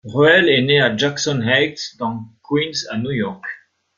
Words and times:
Ruehl 0.03 0.49
est 0.49 0.63
née 0.63 0.81
à 0.81 0.97
Jackson 0.97 1.41
Heights 1.45 1.95
dans 1.99 2.23
Queens 2.41 2.87
à 2.89 2.97
New 2.97 3.11
York. 3.11 3.45